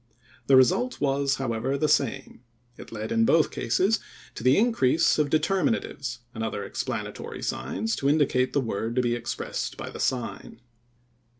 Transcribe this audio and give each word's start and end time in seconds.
The 0.47 0.55
result 0.55 0.99
was, 0.99 1.35
however, 1.35 1.77
the 1.77 1.87
same. 1.87 2.41
It 2.75 2.91
led 2.91 3.11
in 3.11 3.23
both 3.23 3.51
cases 3.51 3.99
to 4.33 4.43
the 4.43 4.57
increase 4.57 5.19
of 5.19 5.29
determinatives, 5.29 6.21
and 6.33 6.43
other 6.43 6.63
explanatory 6.63 7.43
signs 7.43 7.95
to 7.97 8.09
indicate 8.09 8.53
the 8.53 8.61
word 8.61 8.95
to 8.95 9.03
be 9.03 9.13
expressed 9.13 9.77
by 9.77 9.91
the 9.91 9.99
sign. 9.99 10.59